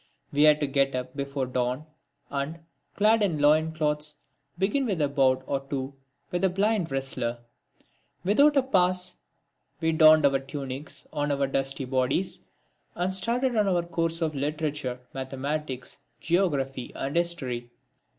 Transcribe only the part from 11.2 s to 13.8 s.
our dusty bodies, and started on